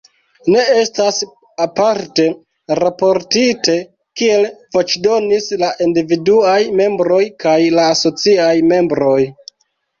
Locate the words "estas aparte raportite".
0.83-3.77